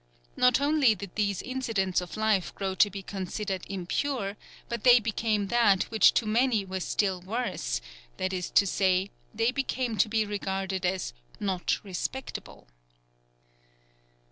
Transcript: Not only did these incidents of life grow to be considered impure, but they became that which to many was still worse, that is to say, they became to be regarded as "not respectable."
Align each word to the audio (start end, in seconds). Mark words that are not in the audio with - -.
Not 0.35 0.59
only 0.59 0.95
did 0.95 1.13
these 1.13 1.43
incidents 1.43 2.01
of 2.01 2.17
life 2.17 2.55
grow 2.55 2.73
to 2.73 2.89
be 2.89 3.03
considered 3.03 3.63
impure, 3.69 4.35
but 4.67 4.83
they 4.83 4.99
became 4.99 5.49
that 5.49 5.83
which 5.91 6.15
to 6.15 6.25
many 6.25 6.65
was 6.65 6.83
still 6.83 7.21
worse, 7.21 7.81
that 8.17 8.33
is 8.33 8.49
to 8.49 8.65
say, 8.65 9.11
they 9.31 9.51
became 9.51 9.97
to 9.97 10.09
be 10.09 10.25
regarded 10.25 10.87
as 10.87 11.13
"not 11.39 11.77
respectable." 11.83 12.67